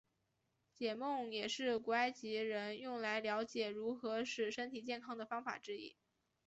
[0.73, 5.95] 解梦也是古埃及人用来瞭解如何使身体健康的方法之一。